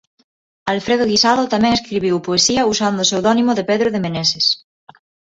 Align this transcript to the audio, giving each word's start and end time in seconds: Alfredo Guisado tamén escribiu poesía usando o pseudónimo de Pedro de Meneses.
Alfredo 0.73 1.07
Guisado 1.11 1.43
tamén 1.53 1.71
escribiu 1.73 2.15
poesía 2.27 2.69
usando 2.73 2.99
o 3.01 3.07
pseudónimo 3.09 3.51
de 3.55 3.67
Pedro 3.69 3.87
de 3.91 4.03
Meneses. 4.05 4.45